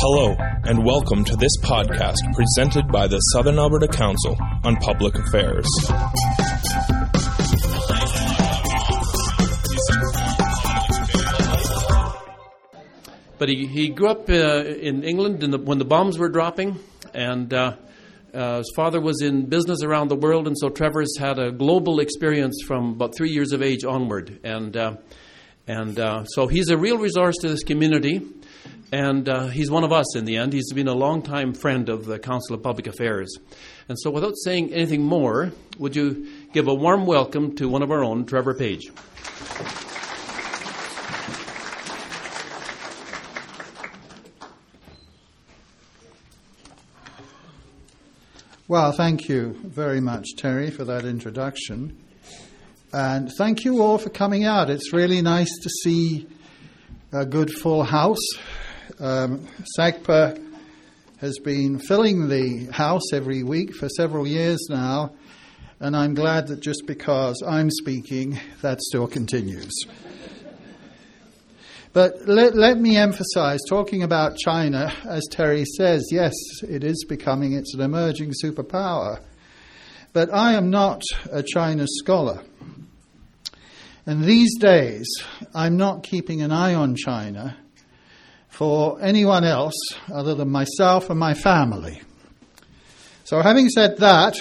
[0.00, 5.66] Hello, and welcome to this podcast presented by the Southern Alberta Council on Public Affairs.
[13.38, 16.78] But he, he grew up uh, in England in the, when the bombs were dropping,
[17.12, 17.74] and uh,
[18.32, 21.98] uh, his father was in business around the world, and so Trevor's had a global
[21.98, 24.38] experience from about three years of age onward.
[24.44, 24.96] And, uh,
[25.66, 28.24] and uh, so he's a real resource to this community,
[28.92, 30.52] and uh, he's one of us in the end.
[30.52, 33.36] He's been a longtime friend of the Council of Public Affairs.
[33.88, 37.90] And so, without saying anything more, would you give a warm welcome to one of
[37.90, 38.90] our own, Trevor Page?
[48.68, 51.96] Well, thank you very much, Terry, for that introduction.
[52.92, 54.68] And thank you all for coming out.
[54.68, 56.26] It's really nice to see
[57.12, 58.18] a good full house.
[58.98, 59.46] Um,
[59.78, 60.44] SACPA
[61.20, 65.12] has been filling the house every week for several years now,
[65.80, 69.72] and I'm glad that just because I'm speaking, that still continues.
[71.92, 77.54] But let, let me emphasize talking about China, as Terry says, yes, it is becoming,
[77.54, 79.20] it's an emerging superpower.
[80.12, 82.42] But I am not a China scholar.
[84.06, 85.06] And these days,
[85.54, 87.56] I'm not keeping an eye on China
[88.58, 89.76] for anyone else
[90.12, 92.02] other than myself and my family.
[93.22, 94.34] So, having said that,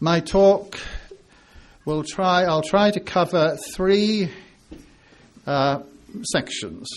[0.00, 0.76] my talk
[1.84, 4.32] will try, I'll try to cover three
[5.46, 5.82] uh,
[6.32, 6.88] sections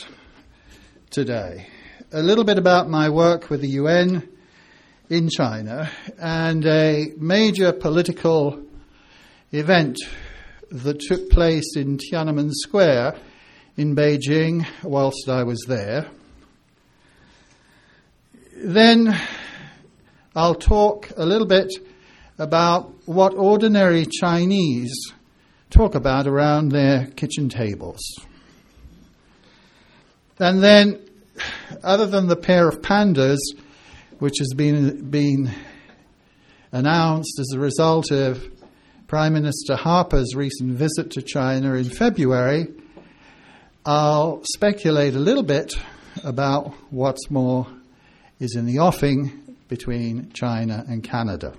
[1.12, 1.68] today.
[2.12, 4.28] A little bit about my work with the UN
[5.12, 8.60] in China and a major political
[9.52, 9.98] event
[10.72, 13.14] that took place in Tiananmen Square
[13.78, 16.08] in Beijing whilst I was there.
[18.56, 19.16] Then
[20.36, 21.72] I'll talk a little bit
[22.40, 25.14] about what ordinary Chinese
[25.70, 28.00] talk about around their kitchen tables.
[30.40, 31.00] And then,
[31.84, 33.40] other than the pair of pandas,
[34.18, 35.52] which has been, been
[36.72, 38.44] announced as a result of
[39.08, 42.68] Prime Minister Harper's recent visit to China in February,
[43.90, 45.74] I'll speculate a little bit
[46.22, 47.66] about what's more
[48.38, 51.54] is in the offing between China and Canada.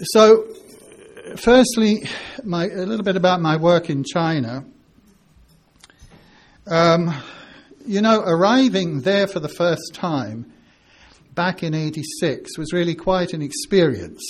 [0.00, 0.46] So,
[1.34, 2.08] firstly,
[2.44, 4.64] my, a little bit about my work in China.
[6.68, 7.12] Um,
[7.84, 10.52] you know, arriving there for the first time
[11.34, 14.22] back in 86 was really quite an experience.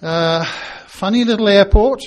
[0.00, 0.46] Uh,
[0.86, 2.00] funny little airport,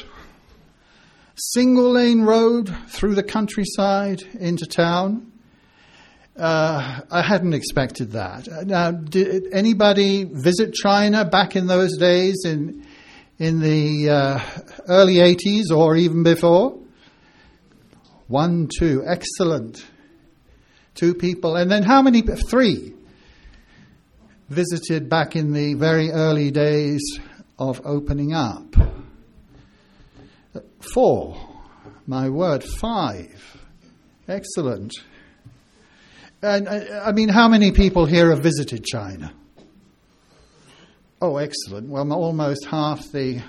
[1.38, 5.32] single lane road through the countryside into town.
[6.36, 8.48] Uh, I hadn't expected that.
[8.66, 12.86] Now, did anybody visit China back in those days in
[13.40, 14.40] in the uh,
[14.88, 16.80] early 80s or even before?
[18.28, 19.86] One, two, excellent.
[20.96, 21.56] Two people.
[21.56, 22.22] And then how many?
[22.22, 22.94] Three.
[24.50, 27.20] Visited back in the very early days
[27.60, 28.76] of opening up.
[30.80, 31.38] Four.
[32.06, 33.58] My word, five.
[34.28, 34.94] Excellent.
[36.42, 39.34] And uh, I mean, how many people here have visited China?
[41.22, 41.90] Oh, excellent.
[41.90, 43.42] Well, almost half the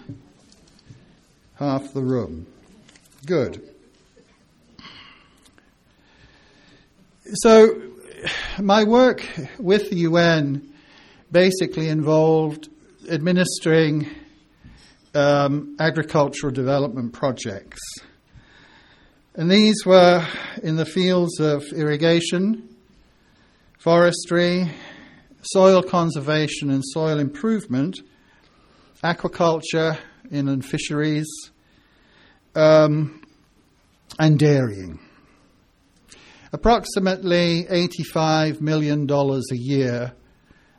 [1.57, 2.47] half the room.
[3.27, 3.63] Good.
[7.35, 7.83] So,
[8.59, 9.27] my work
[9.59, 10.73] with the UN
[11.31, 12.69] basically involved
[13.11, 14.09] administering
[15.15, 17.81] um, agricultural development projects.
[19.35, 20.27] And these were
[20.63, 22.69] in the fields of irrigation,
[23.79, 24.71] forestry,
[25.43, 28.01] soil conservation and soil improvement,
[29.05, 29.99] aquaculture,
[30.31, 31.29] inland fisheries,
[32.55, 33.23] um,
[34.19, 34.99] and dairying
[36.53, 40.13] approximately $85 million a year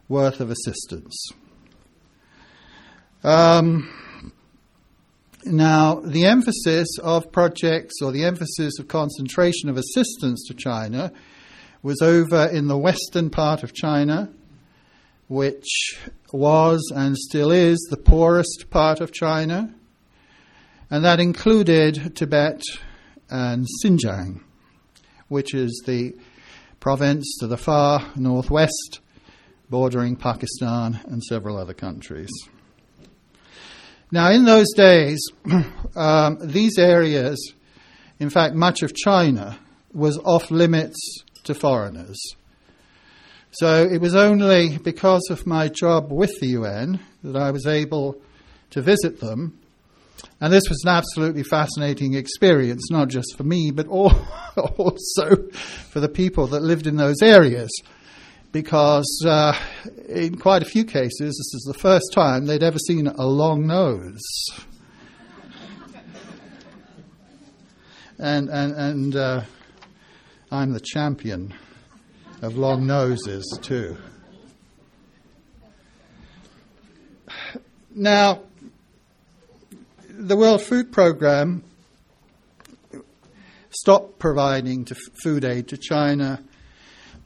[0.07, 1.29] worth of assistance.
[3.23, 3.89] Um,
[5.45, 11.11] now, the emphasis of projects or the emphasis of concentration of assistance to China
[11.81, 14.29] was over in the western part of China,
[15.27, 15.97] which
[16.31, 19.73] was and still is the poorest part of China,
[20.89, 22.61] and that included Tibet
[23.29, 24.41] and Xinjiang
[25.29, 26.13] which is the
[26.79, 28.99] province to the far northwest,
[29.69, 32.29] bordering Pakistan and several other countries.
[34.11, 35.19] Now, in those days,
[35.95, 37.53] um, these areas,
[38.19, 39.59] in fact, much of China,
[39.93, 40.97] was off limits
[41.43, 42.19] to foreigners.
[43.51, 48.21] So it was only because of my job with the UN that I was able
[48.71, 49.59] to visit them.
[50.41, 55.49] And this was an absolutely fascinating experience, not just for me, but also
[55.89, 57.69] for the people that lived in those areas.
[58.51, 59.53] Because uh,
[60.07, 63.67] in quite a few cases, this is the first time they'd ever seen a long
[63.67, 64.19] nose.
[68.17, 69.41] and and, and uh,
[70.51, 71.53] I'm the champion
[72.41, 73.97] of long noses, too.
[77.93, 78.41] Now,
[80.09, 81.63] the World Food Programme
[83.69, 84.87] stopped providing
[85.23, 86.43] food aid to China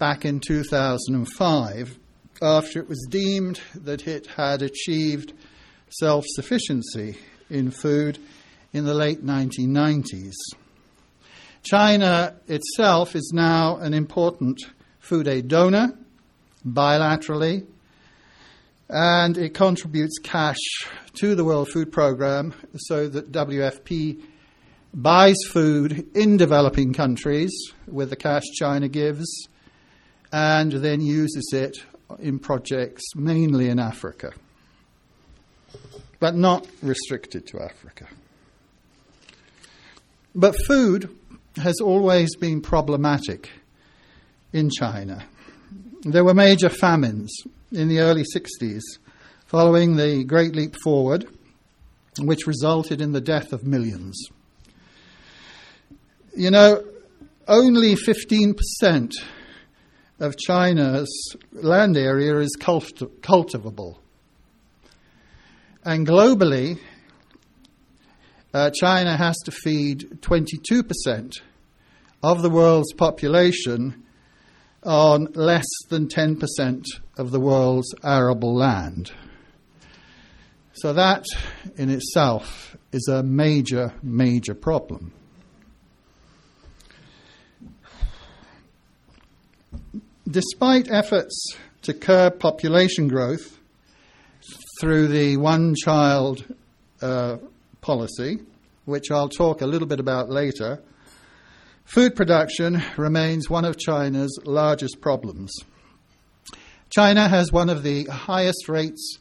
[0.03, 1.97] back in 2005
[2.41, 5.31] after it was deemed that it had achieved
[5.87, 7.17] self sufficiency
[7.49, 8.19] in food
[8.73, 10.33] in the late 1990s.
[11.63, 14.59] China itself is now an important
[14.99, 15.97] food aid donor
[16.67, 17.65] bilaterally,
[18.89, 20.59] and it contributes cash
[21.13, 24.21] to the World Food Programme so that WFP
[24.93, 27.53] buys food in developing countries
[27.87, 29.47] with the cash China gives
[30.33, 31.77] and then uses it
[32.17, 34.33] in projects mainly in Africa,
[36.19, 38.07] but not restricted to Africa.
[40.33, 41.15] But food
[41.57, 43.51] has always been problematic
[44.51, 45.23] in China.
[46.01, 47.31] There were major famines
[47.71, 48.81] in the early 60s
[49.45, 51.27] following the Great Leap Forward,
[52.17, 54.19] which resulted in the death of millions.
[56.35, 56.83] You know,
[57.47, 59.13] only 15%
[60.23, 63.99] of China's land area is culti- cultivable.
[65.83, 66.79] And globally,
[68.53, 71.41] uh, China has to feed 22%
[72.23, 74.05] of the world's population
[74.83, 76.85] on less than 10%
[77.17, 79.11] of the world's arable land.
[80.71, 81.25] So, that
[81.75, 85.11] in itself is a major, major problem.
[90.29, 91.35] Despite efforts
[91.81, 93.59] to curb population growth
[94.79, 96.45] through the one child
[97.01, 97.37] uh,
[97.81, 98.39] policy,
[98.85, 100.81] which I'll talk a little bit about later,
[101.83, 105.53] food production remains one of China's largest problems.
[106.89, 109.17] China has one of the highest rates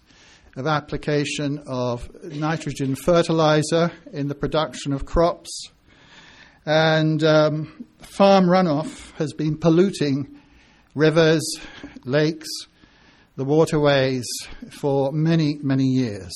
[0.56, 5.68] of application of nitrogen fertilizer in the production of crops,
[6.64, 10.38] and um, farm runoff has been polluting
[10.94, 11.42] rivers,
[12.04, 12.48] lakes,
[13.36, 14.26] the waterways
[14.70, 16.32] for many, many years.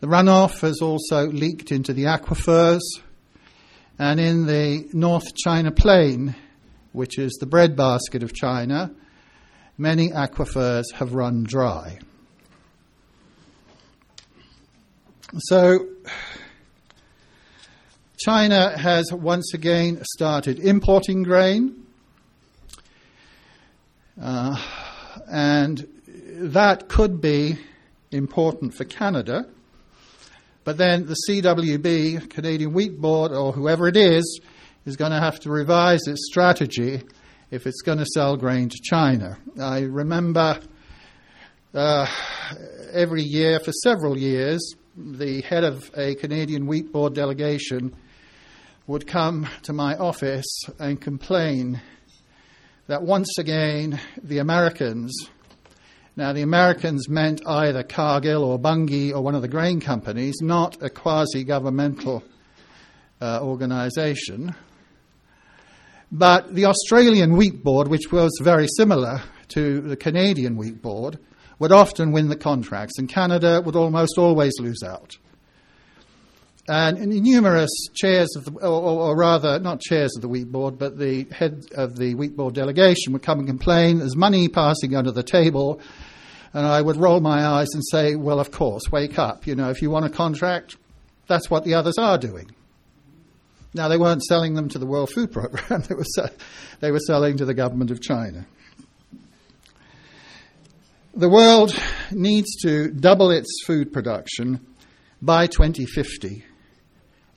[0.00, 2.80] The runoff has also leaked into the aquifers,
[3.98, 6.36] and in the North China Plain,
[6.92, 8.92] which is the breadbasket of China,
[9.76, 11.98] many aquifers have run dry.
[15.38, 15.86] So,
[18.18, 21.77] China has once again started importing grain,
[24.20, 24.60] uh,
[25.30, 25.86] and
[26.36, 27.58] that could be
[28.10, 29.46] important for Canada
[30.68, 34.38] but then the CWB, Canadian Wheat Board, or whoever it is,
[34.84, 37.00] is going to have to revise its strategy
[37.50, 39.38] if it's going to sell grain to China.
[39.58, 40.60] I remember
[41.72, 42.06] uh,
[42.92, 47.96] every year for several years, the head of a Canadian Wheat Board delegation
[48.86, 51.80] would come to my office and complain
[52.88, 55.28] that once again the Americans
[56.18, 60.82] now, the Americans meant either Cargill or Bunge or one of the grain companies, not
[60.82, 62.24] a quasi governmental
[63.20, 64.52] uh, organization.
[66.10, 71.20] But the Australian Wheat Board, which was very similar to the Canadian Wheat Board,
[71.60, 75.16] would often win the contracts, and Canada would almost always lose out.
[76.68, 80.98] And numerous chairs of the, or, or, rather, not chairs of the wheat board, but
[80.98, 84.00] the head of the wheat board delegation would come and complain.
[84.00, 85.80] There's money passing under the table,
[86.52, 89.46] and I would roll my eyes and say, well, of course, wake up.
[89.46, 90.76] You know, if you want a contract,
[91.26, 92.50] that's what the others are doing.
[93.72, 96.04] Now, they weren't selling them to the World Food Programme, they were,
[96.80, 98.46] they were selling to the government of China.
[101.14, 101.74] The world
[102.12, 104.64] needs to double its food production
[105.20, 106.44] by 2050,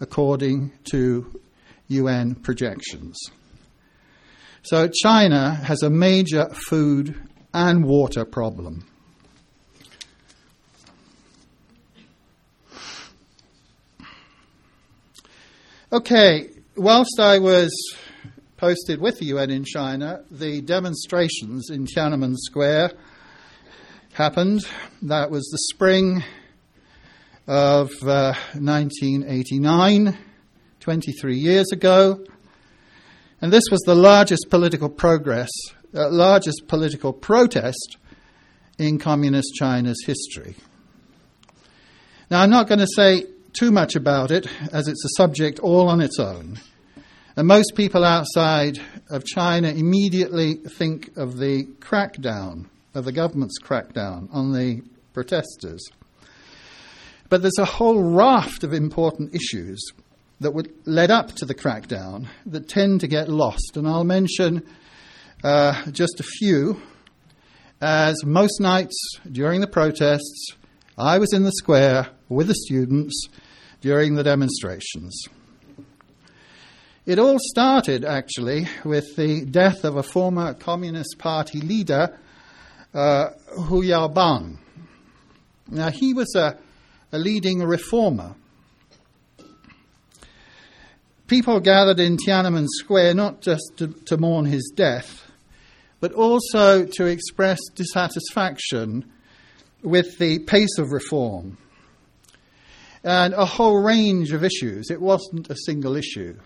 [0.02, 1.40] according to
[1.88, 3.18] UN projections.
[4.64, 7.16] So, China has a major food
[7.54, 8.86] and water problem.
[15.94, 17.72] Okay, whilst I was
[18.56, 22.92] posted with the UN in China, the demonstrations in Tiananmen Square
[24.14, 24.66] happened.
[25.02, 26.24] That was the spring
[27.48, 30.18] of uh, 1989,
[30.80, 32.24] 23 years ago.
[33.42, 35.50] And this was the largest political progress,
[35.96, 37.98] uh, largest political protest
[38.78, 40.56] in Communist China's history.
[42.30, 45.90] Now, I'm not going to say too much about it, as it's a subject all
[45.90, 46.60] on its own.
[47.36, 48.80] And most people outside
[49.10, 54.82] of China immediately think of the crackdown, of the government's crackdown on the
[55.14, 55.82] protesters.
[57.32, 59.82] But there's a whole raft of important issues
[60.42, 63.78] that would led up to the crackdown that tend to get lost.
[63.78, 64.68] And I'll mention
[65.42, 66.82] uh, just a few.
[67.80, 68.98] As most nights
[69.32, 70.58] during the protests,
[70.98, 73.30] I was in the square with the students
[73.80, 75.24] during the demonstrations.
[77.06, 82.20] It all started, actually, with the death of a former Communist Party leader,
[82.94, 84.58] uh, Hu Yaobang.
[85.70, 86.58] Now, he was a,
[87.12, 88.36] a leading reformer.
[91.28, 95.32] People gathered in Tiananmen Square not just to, to mourn his death,
[96.00, 99.10] but also to express dissatisfaction
[99.82, 101.58] with the pace of reform
[103.04, 104.92] and a whole range of issues.
[104.92, 106.38] It wasn't a single issue.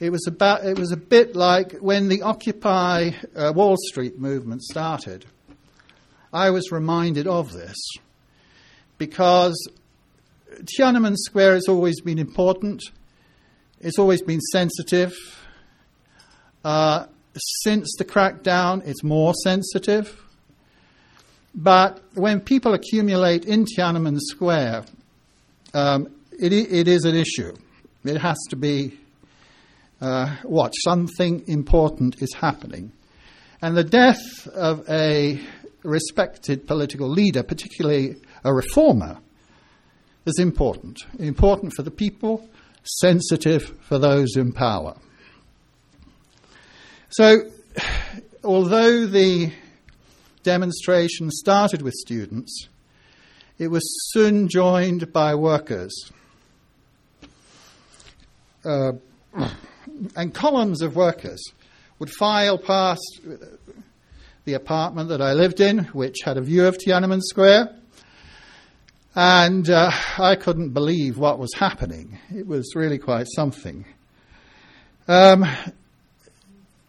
[0.00, 0.64] It was about.
[0.64, 5.24] It was a bit like when the Occupy uh, Wall Street movement started.
[6.32, 7.76] I was reminded of this
[9.06, 9.56] because
[10.78, 12.80] Tiananmen Square has always been important.
[13.80, 15.12] It's always been sensitive.
[16.64, 17.06] Uh,
[17.64, 20.22] since the crackdown, it's more sensitive.
[21.52, 24.84] But when people accumulate in Tiananmen Square,
[25.74, 26.06] um,
[26.38, 27.56] it, it is an issue.
[28.04, 29.00] It has to be
[30.00, 30.76] uh, watched.
[30.84, 32.92] Something important is happening.
[33.60, 35.40] And the death of a
[35.82, 39.18] respected political leader, particularly a reformer,
[40.26, 41.00] is important.
[41.18, 42.48] Important for the people,
[42.84, 44.96] sensitive for those in power.
[47.10, 47.50] So,
[48.44, 49.52] although the
[50.42, 52.68] demonstration started with students,
[53.58, 53.82] it was
[54.12, 56.10] soon joined by workers.
[58.64, 58.92] Uh,
[60.16, 61.44] and columns of workers
[61.98, 63.20] would file past
[64.44, 67.76] the apartment that I lived in, which had a view of Tiananmen Square.
[69.14, 72.18] And uh, I couldn't believe what was happening.
[72.34, 73.84] It was really quite something.
[75.06, 75.44] Um,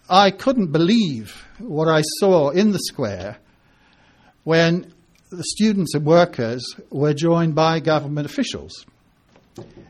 [0.09, 3.37] I couldn't believe what I saw in the square
[4.43, 4.93] when
[5.31, 8.85] the students and workers were joined by government officials.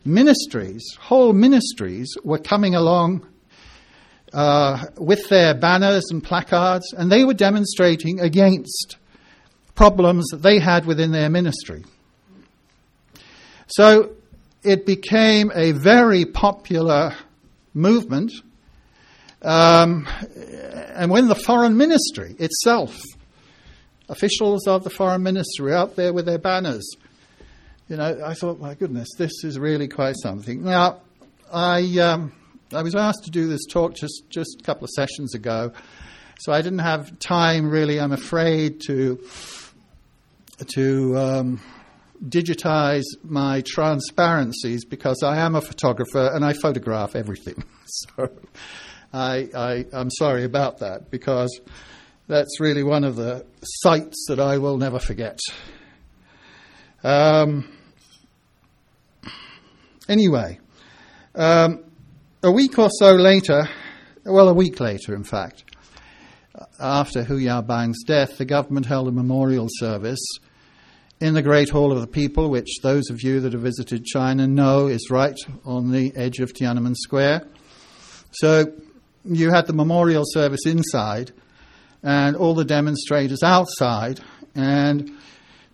[0.05, 3.27] Ministries, whole ministries, were coming along
[4.33, 8.97] uh, with their banners and placards, and they were demonstrating against
[9.75, 11.83] problems that they had within their ministry.
[13.75, 14.11] So
[14.63, 17.15] it became a very popular
[17.73, 18.31] movement.
[19.41, 20.07] Um,
[20.95, 22.97] and when the foreign ministry itself
[24.09, 26.87] officials of the foreign ministry out there with their banners.
[27.89, 30.63] You know, I thought, my goodness, this is really quite something.
[30.63, 31.01] Now,
[31.51, 32.31] I, um,
[32.71, 35.71] I was asked to do this talk just, just a couple of sessions ago,
[36.39, 39.19] so I didn't have time really, I'm afraid, to,
[40.75, 41.61] to um,
[42.27, 47.63] digitize my transparencies because I am a photographer and I photograph everything.
[47.85, 48.29] so
[49.11, 51.59] I, I, I'm sorry about that because
[52.27, 55.39] that's really one of the sights that I will never forget.
[57.03, 57.69] Um,
[60.07, 60.59] anyway,
[61.35, 61.83] um,
[62.41, 63.67] a week or so later,
[64.25, 65.65] well, a week later, in fact,
[66.79, 70.23] after Hu Yaobang's death, the government held a memorial service
[71.23, 74.45] in the Great Hall of the People, which those of you that have visited China
[74.45, 77.47] know is right on the edge of Tiananmen Square.
[78.33, 78.65] So
[79.23, 81.31] you had the memorial service inside,
[82.03, 84.19] and all the demonstrators outside.
[84.53, 85.11] And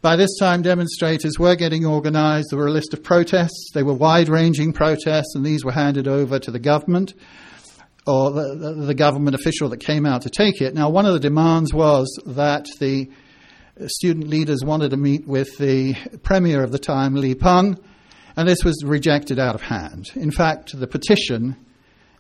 [0.04, 2.50] by this time, demonstrators were getting organized.
[2.52, 3.72] There were a list of protests.
[3.74, 7.16] They were wide ranging protests, and these were handed over to the government
[8.06, 10.76] or the, the, the, government official that came out to take it.
[10.76, 13.10] Now, one of the demands was that the
[13.88, 17.78] student leaders wanted to meet with the premier of the time, Li Peng,
[18.36, 20.08] and this was rejected out of hand.
[20.16, 21.56] In fact, the petition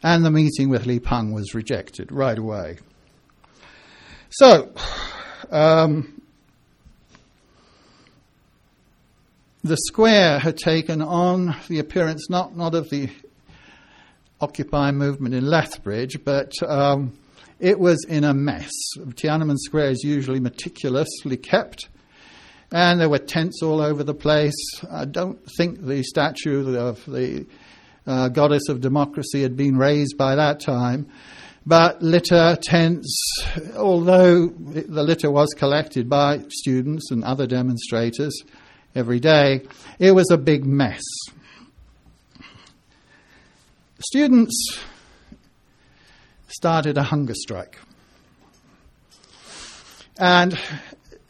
[0.02, 2.78] and the meeting with Li Peng was rejected right away.
[4.30, 4.72] So,
[5.50, 6.22] um,
[9.64, 13.10] the square had taken on the appearance not, not of the
[14.42, 17.19] Occupy movement in Lethbridge, but um,
[17.60, 18.72] it was in a mess.
[18.98, 21.90] Tiananmen Square is usually meticulously kept,
[22.72, 24.56] and there were tents all over the place.
[24.90, 27.46] I don't think the statue of the
[28.08, 31.10] uh, goddess of democracy had been raised by that time.
[31.66, 33.16] But litter, tents,
[33.78, 38.34] although the litter was collected by students and other demonstrators
[38.96, 39.68] every day,
[40.00, 41.04] it was a big mess.
[44.00, 44.80] Students
[46.60, 47.80] started a hunger strike.
[50.18, 50.60] And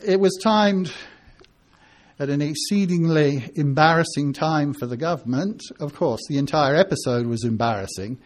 [0.03, 0.91] it was timed
[2.17, 5.61] at an exceedingly embarrassing time for the government.
[5.79, 8.17] Of course, the entire episode was embarrassing.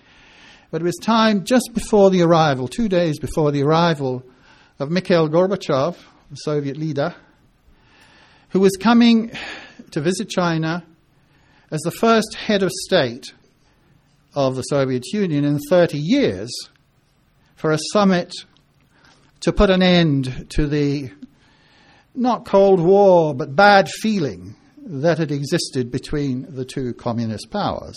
[0.72, 4.24] But it was timed just before the arrival, two days before the arrival
[4.80, 5.98] of Mikhail Gorbachev,
[6.30, 7.14] the Soviet leader,
[8.52, 9.30] who was coming
[9.92, 10.86] to visit China
[11.70, 13.34] as the first head of state
[14.34, 16.50] of the Soviet Union in 30 years
[17.64, 18.34] for a summit
[19.40, 21.10] to put an end to the
[22.14, 24.56] not Cold War, but bad feeling
[24.86, 27.96] that had existed between the two communist powers.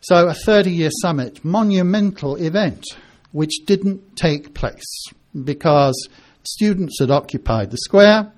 [0.00, 2.84] So, a 30 year summit, monumental event,
[3.30, 5.04] which didn't take place
[5.44, 6.08] because
[6.42, 8.32] students had occupied the square.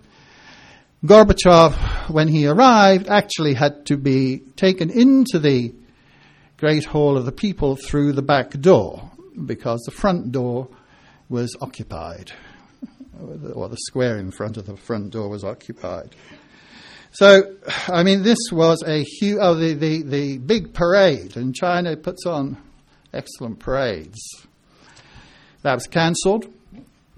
[1.06, 5.72] Gorbachev, when he arrived, actually had to be taken into the
[6.58, 9.10] Great Hall of the People through the back door
[9.47, 10.68] because the front door
[11.28, 12.32] was occupied,
[13.54, 16.14] or the square in front of the front door was occupied.
[17.12, 17.56] So,
[17.88, 22.25] I mean, this was a huge, oh, the, the, the big parade, and China puts
[22.25, 22.56] on
[23.12, 24.20] excellent parades.
[25.62, 26.47] That was cancelled.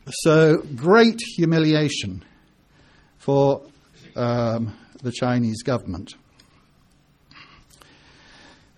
[0.09, 2.25] So, great humiliation
[3.19, 3.63] for
[4.17, 6.15] um, the Chinese government.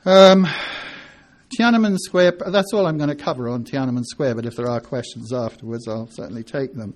[0.04, 0.46] Um,
[1.58, 4.80] Tiananmen Square, that's all I'm going to cover on Tiananmen Square, but if there are
[4.80, 6.95] questions afterwards, I'll certainly take them.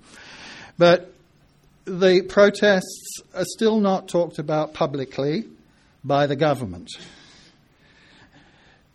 [0.77, 1.13] But
[1.85, 5.45] the protests are still not talked about publicly
[6.05, 6.89] by the government.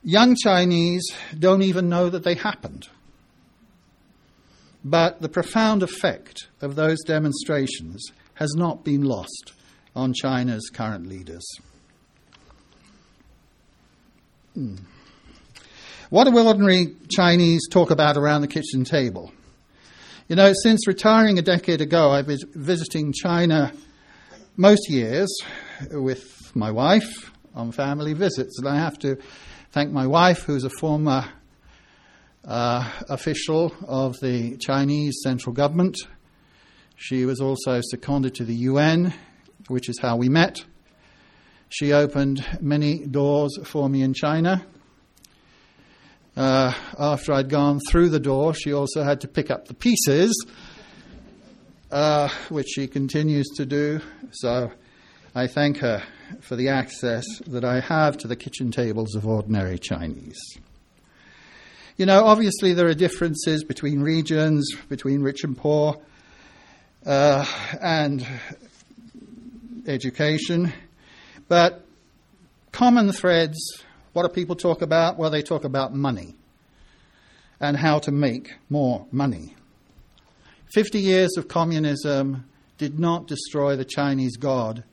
[0.03, 1.05] Young Chinese
[1.37, 2.87] don't even know that they happened.
[4.83, 9.53] But the profound effect of those demonstrations has not been lost
[9.95, 11.45] on China's current leaders.
[14.53, 14.75] Hmm.
[16.13, 19.31] What do ordinary Chinese talk about around the kitchen table?
[20.27, 23.73] You know, since retiring a decade ago, I've been visiting China
[24.55, 25.35] most years
[25.89, 29.17] with my wife on family visits, and I have to
[29.71, 31.25] thank my wife, who's a former
[32.45, 35.97] uh, official of the Chinese central government.
[36.95, 39.15] She was also seconded to the UN,
[39.67, 40.63] which is how we met.
[41.69, 44.63] She opened many doors for me in China.
[46.35, 50.33] Uh, after I'd gone through the door, she also had to pick up the pieces,
[51.91, 54.01] uh, which she continues to do.
[54.31, 54.71] So
[55.35, 56.01] I thank her
[56.41, 60.39] for the access that I have to the kitchen tables of ordinary Chinese.
[61.97, 66.01] You know, obviously there are differences between regions, between rich and poor,
[67.05, 67.45] uh,
[67.79, 68.25] and
[69.85, 70.73] education,
[71.47, 71.85] but
[72.71, 75.17] common threads what do people talk about?
[75.17, 76.35] Well, they talk about money
[77.59, 79.55] and how to make more money.
[80.73, 82.45] 50 years of communism
[82.77, 84.83] did not destroy the Chinese god,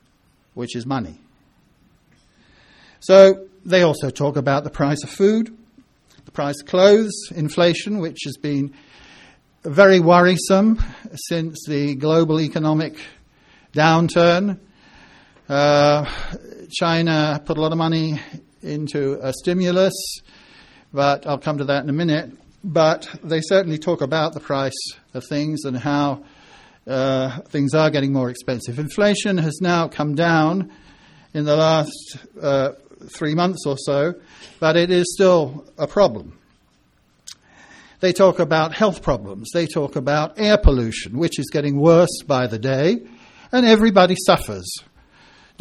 [0.55, 1.19] which is money.
[3.01, 5.57] So they also talk about the price of food,
[6.25, 8.75] the price of clothes, inflation, which has been
[9.65, 10.83] very worrisome
[11.29, 12.97] since the global economic
[13.73, 14.59] downturn.
[15.49, 16.05] Uh,
[16.71, 18.21] China put a lot of money
[18.63, 19.95] into a stimulus,
[20.93, 22.31] but I'll come to that in a minute.
[22.63, 24.73] But they certainly talk about the price
[25.15, 26.25] of things and how
[26.87, 28.79] uh, things are getting more expensive.
[28.79, 30.73] Inflation has now come down
[31.33, 32.73] in the last uh,
[33.15, 34.15] three months or so,
[34.59, 36.39] but it is still a problem.
[38.01, 39.51] They talk about health problems.
[39.53, 42.99] They talk about air pollution, which is getting worse by the day,
[43.53, 44.67] and everybody suffers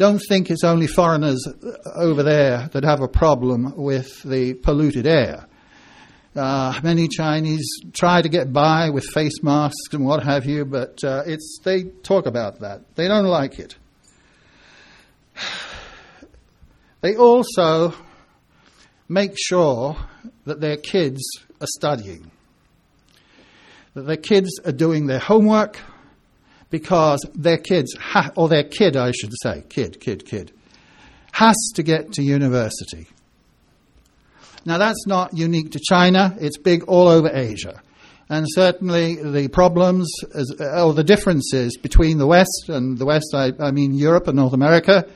[0.00, 1.46] don't think it's only foreigners
[1.94, 5.46] over there that have a problem with the polluted air.
[6.34, 11.04] Uh, many Chinese try to get by with face masks and what have you, but
[11.04, 12.80] uh, it's, they talk about that.
[12.94, 13.76] They don't like it.
[17.02, 17.94] They also
[19.08, 19.96] make sure
[20.44, 21.22] that their kids
[21.58, 22.30] are studying,
[23.94, 25.80] that their kids are doing their homework,
[26.70, 30.52] because their kids, ha- or their kid, I should say, kid, kid, kid,
[31.32, 33.08] has to get to university.
[34.64, 37.82] Now, that's not unique to China, it's big all over Asia.
[38.28, 43.52] And certainly the problems, as, or the differences between the West and the West, I,
[43.58, 45.08] I mean Europe and North America,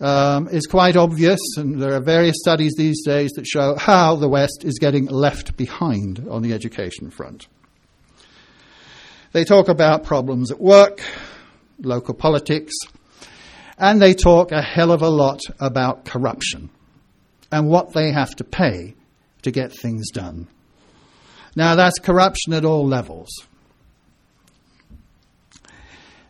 [0.00, 1.40] um, is quite obvious.
[1.56, 5.56] And there are various studies these days that show how the West is getting left
[5.56, 7.48] behind on the education front.
[9.36, 11.02] They talk about problems at work,
[11.78, 12.72] local politics,
[13.76, 16.70] and they talk a hell of a lot about corruption
[17.52, 18.94] and what they have to pay
[19.42, 20.48] to get things done.
[21.54, 23.28] Now, that's corruption at all levels.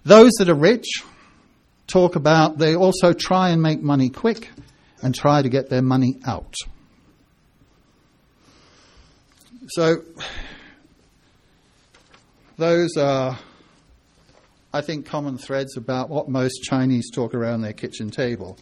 [0.03, 1.05] Those that are rich
[1.87, 4.51] talk about they also try and make money quick
[5.01, 6.57] and try to get their money out.
[9.69, 10.03] So,
[12.57, 13.39] those are,
[14.73, 18.57] I think, common threads about what most Chinese talk around their kitchen table.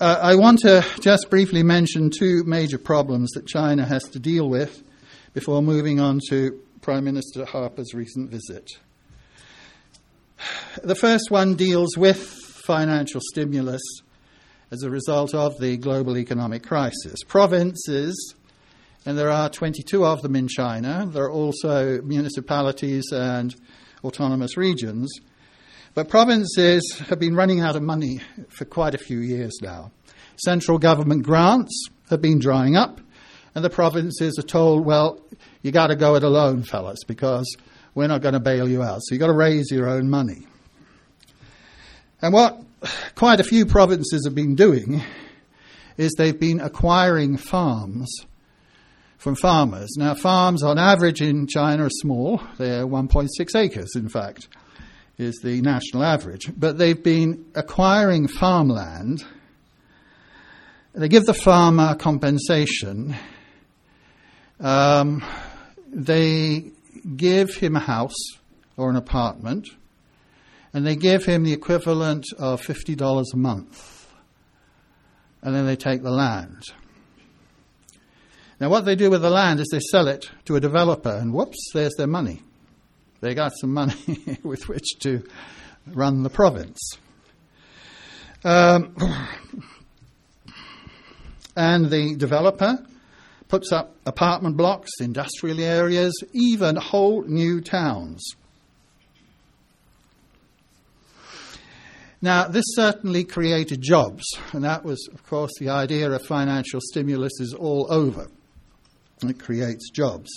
[0.00, 4.48] Uh, I want to just briefly mention two major problems that China has to deal
[4.48, 4.82] with
[5.32, 8.68] before moving on to Prime Minister Harper's recent visit.
[10.82, 13.82] The first one deals with financial stimulus
[14.70, 17.22] as a result of the global economic crisis.
[17.26, 18.34] Provinces,
[19.06, 23.54] and there are 22 of them in China, there are also municipalities and
[24.04, 25.20] autonomous regions
[25.94, 29.92] but provinces have been running out of money for quite a few years now.
[30.36, 33.00] Central government grants have been drying up,
[33.54, 35.20] and the provinces are told, well,
[35.62, 37.56] you got to go it alone, fellas, because
[37.94, 39.02] we're not going to bail you out.
[39.02, 40.48] So you've got to raise your own money.
[42.20, 42.60] And what
[43.14, 45.00] quite a few provinces have been doing
[45.96, 48.12] is they've been acquiring farms
[49.18, 49.94] from farmers.
[49.96, 54.48] Now, farms on average in China are small, they're 1.6 acres, in fact
[55.18, 56.50] is the national average.
[56.56, 59.24] But they've been acquiring farmland.
[60.92, 63.16] They give the farmer compensation.
[64.60, 65.24] Um,
[65.92, 66.72] they
[67.16, 68.16] give him a house
[68.76, 69.68] or an apartment,
[70.72, 74.08] and they give him the equivalent of $50 a month.
[75.42, 76.62] And then they take the land.
[78.64, 81.34] Now, what they do with the land is they sell it to a developer, and
[81.34, 82.40] whoops, there's their money
[83.20, 85.22] they got some money with which to
[85.86, 86.78] run the province.
[88.42, 88.96] Um,
[91.54, 92.82] and the developer
[93.48, 98.24] puts up apartment blocks, industrial areas, even whole new towns.
[102.22, 104.24] Now, this certainly created jobs,
[104.54, 108.28] and that was, of course, the idea of financial stimulus is all over.
[109.22, 110.30] It creates jobs.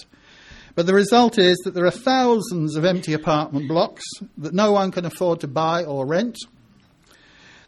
[0.76, 4.04] But the result is that there are thousands of empty apartment blocks
[4.38, 6.38] that no one can afford to buy or rent.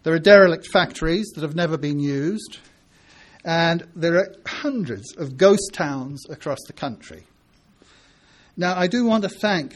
[0.03, 2.59] There are derelict factories that have never been used.
[3.43, 7.23] And there are hundreds of ghost towns across the country.
[8.55, 9.73] Now, I do want to thank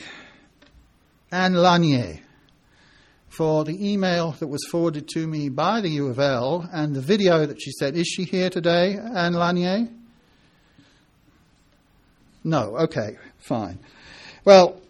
[1.32, 2.20] Anne Lanier
[3.30, 7.02] for the email that was forwarded to me by the U of L and the
[7.02, 7.96] video that she said.
[7.96, 9.88] Is she here today, Anne Lanier?
[12.44, 13.80] No, okay, fine.
[14.44, 14.82] Well,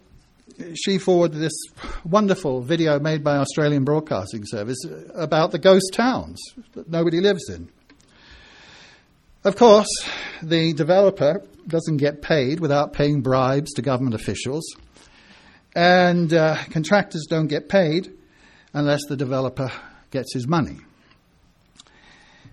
[0.74, 1.56] she forwarded this
[2.04, 4.78] wonderful video made by Australian Broadcasting Service
[5.14, 6.40] about the ghost towns
[6.74, 7.68] that nobody lives in.
[9.44, 9.88] Of course,
[10.42, 14.64] the developer doesn't get paid without paying bribes to government officials,
[15.74, 18.12] and uh, contractors don't get paid
[18.72, 19.70] unless the developer
[20.10, 20.78] gets his money.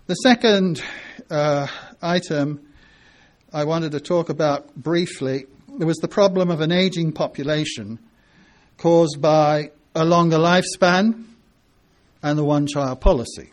[0.08, 0.84] The second
[1.30, 1.68] uh,
[2.02, 2.68] item
[3.54, 5.46] I wanted to talk about briefly
[5.78, 8.00] there was the problem of an aging population
[8.78, 11.26] caused by a longer lifespan
[12.24, 13.52] and the one child policy.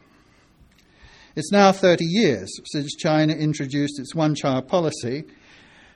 [1.34, 5.24] It's now 30 years since China introduced its one child policy,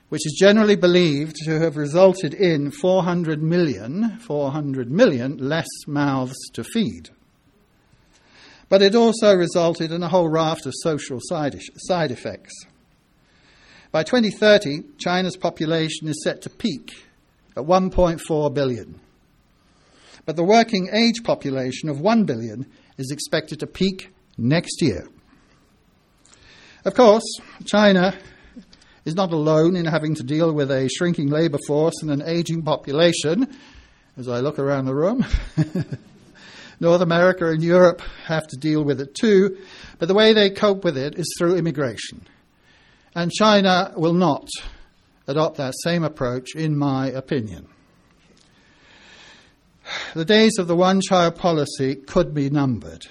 [0.09, 6.65] which is generally believed to have resulted in 400 million, 400 million less mouths to
[6.65, 7.09] feed.
[8.67, 12.53] But it also resulted in a whole raft of social side, side effects.
[13.93, 17.05] By 2030, China's population is set to peak
[17.55, 18.99] at 1.4 billion.
[20.25, 22.65] But the working age population of 1 billion
[22.97, 25.07] is expected to peak next year.
[26.83, 27.21] Of course,
[27.65, 28.17] China
[29.05, 32.63] is not alone in having to deal with a shrinking labour force and an ageing
[32.63, 33.47] population.
[34.17, 35.23] As I look around the room,
[36.79, 39.55] North America and Europe have to deal with it too,
[39.99, 42.25] but the way they cope with it is through immigration.
[43.15, 44.47] And China will not
[45.27, 47.67] adopt that same approach, in my opinion.
[50.13, 53.05] The days of the one child policy could be numbered.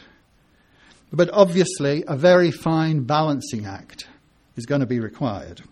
[1.13, 4.09] But obviously, a very fine balancing act
[4.57, 5.63] is going to be required.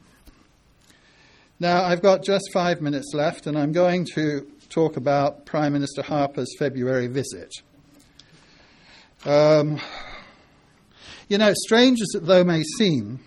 [1.59, 6.03] Now, I've got just five minutes left, and I'm going to talk about Prime Minister
[6.03, 7.51] Harper's February visit.
[9.25, 9.81] Um,
[11.29, 13.21] you know, strange as it though may seem,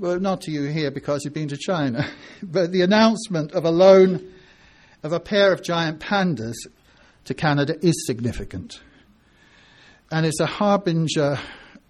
[0.00, 2.08] well, not to you here because you've been to China,
[2.42, 4.32] but the announcement of a loan
[5.02, 6.54] of a pair of giant pandas
[7.24, 8.80] to Canada is significant.
[10.10, 11.38] And it's a harbinger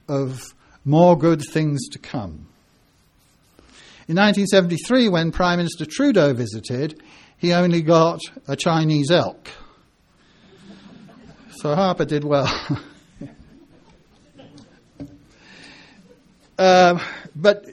[0.08, 2.48] of more good things to come.
[4.08, 7.00] In 1973, when Prime Minister Trudeau visited,
[7.38, 9.48] he only got a Chinese elk.
[11.52, 12.48] So Harper did well.
[16.58, 16.98] uh,
[17.36, 17.64] but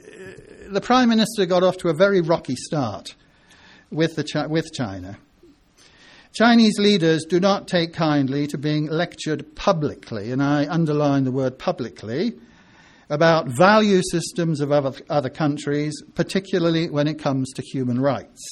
[0.70, 3.14] the Prime Minister got off to a very rocky start
[3.90, 5.18] with, the, with China.
[6.32, 11.58] Chinese leaders do not take kindly to being lectured publicly, and I underline the word
[11.58, 12.34] publicly,
[13.08, 18.44] about value systems of other, other countries, particularly when it comes to human rights.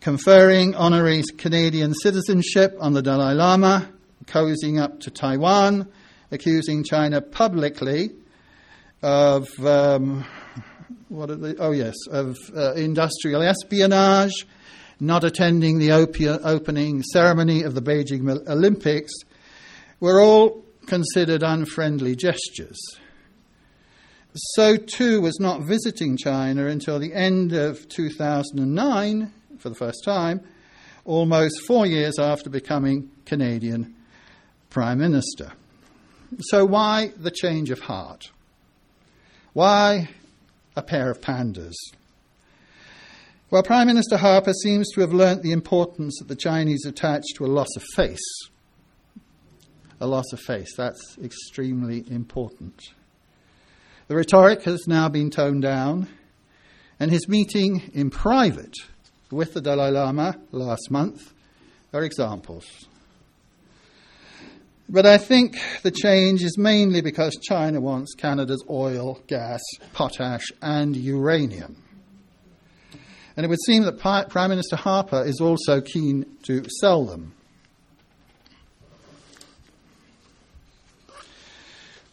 [0.00, 3.88] Conferring honorary Canadian citizenship on the Dalai Lama,
[4.26, 5.88] cozying up to Taiwan,
[6.30, 8.12] accusing China publicly
[9.02, 10.24] of um,
[11.08, 11.56] what are they?
[11.56, 14.46] Oh yes, of uh, industrial espionage,
[15.00, 19.12] not attending the opening ceremony of the Beijing Olympics,
[20.00, 22.78] were all considered unfriendly gestures.
[24.54, 30.40] So too was not visiting China until the end of 2009 for the first time,
[31.04, 33.94] almost four years after becoming Canadian
[34.70, 35.52] Prime Minister.
[36.40, 38.30] So, why the change of heart?
[39.58, 40.08] Why
[40.76, 41.74] a pair of pandas?
[43.50, 47.44] Well, Prime Minister Harper seems to have learnt the importance that the Chinese attach to
[47.44, 48.20] a loss of face.
[50.00, 52.80] A loss of face, that's extremely important.
[54.06, 56.06] The rhetoric has now been toned down,
[57.00, 58.76] and his meeting in private
[59.32, 61.32] with the Dalai Lama last month
[61.92, 62.86] are examples.
[64.90, 69.60] But I think the change is mainly because China wants Canada's oil, gas,
[69.92, 71.76] potash, and uranium.
[73.36, 77.34] And it would seem that Prime Minister Harper is also keen to sell them.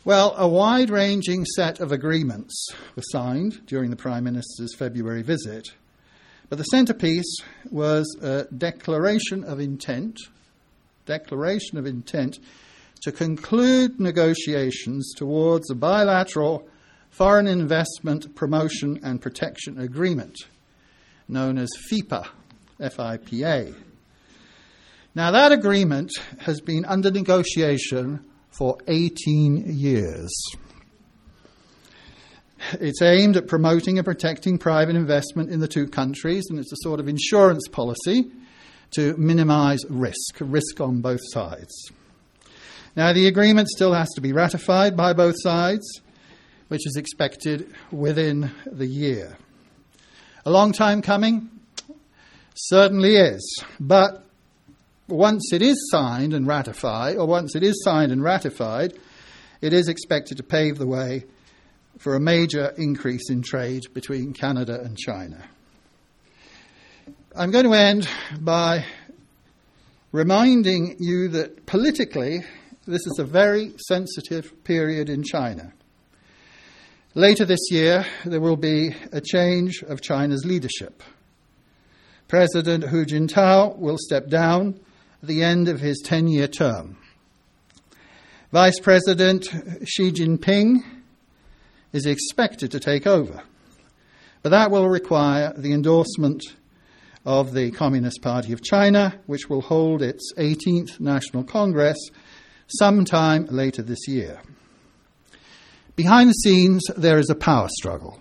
[0.03, 5.69] Well, a wide ranging set of agreements were signed during the Prime Minister's February visit,
[6.49, 7.37] but the centrepiece
[7.71, 10.19] was a declaration of intent,
[11.07, 12.37] declaration of intent
[13.05, 16.67] to conclude negotiations towards a bilateral
[17.11, 20.35] foreign investment promotion and protection agreement
[21.27, 22.27] known as FIPA,
[22.79, 23.75] FIPA.
[25.13, 30.33] Now, that agreement has been under negotiation for 18 years.
[32.81, 36.81] It's aimed at promoting and protecting private investment in the two countries, and it's a
[36.81, 38.31] sort of insurance policy
[38.95, 41.91] to minimize risk, risk on both sides.
[42.95, 46.01] Now, the agreement still has to be ratified by both sides,
[46.69, 49.37] which is expected within the year.
[50.45, 51.49] A long time coming?
[52.55, 53.63] Certainly is.
[53.79, 54.25] But
[55.07, 58.93] once it is signed and ratified, or once it is signed and ratified,
[59.61, 61.25] it is expected to pave the way
[61.97, 65.43] for a major increase in trade between Canada and China.
[67.35, 68.07] I'm going to end
[68.39, 68.85] by
[70.11, 72.45] reminding you that politically,
[72.87, 75.73] this is a very sensitive period in China.
[77.15, 81.01] Later this year, there will be a change of China's leadership.
[82.27, 84.79] President Hu Jintao will step down
[85.21, 86.97] at the end of his 10 year term.
[88.51, 89.45] Vice President
[89.85, 90.83] Xi Jinping
[91.91, 93.41] is expected to take over,
[94.43, 96.43] but that will require the endorsement
[97.25, 101.97] of the Communist Party of China, which will hold its 18th National Congress
[102.67, 104.41] sometime later this year.
[105.95, 108.19] Behind the scenes, there is a power struggle.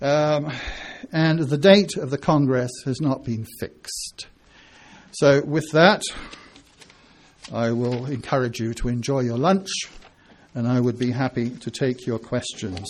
[0.00, 0.52] Um,
[1.12, 4.26] and the date of the Congress has not been fixed.
[5.12, 6.02] So, with that,
[7.52, 9.68] I will encourage you to enjoy your lunch,
[10.54, 12.86] and I would be happy to take your questions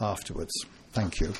[0.00, 0.52] afterwards.
[0.92, 1.32] Thank you.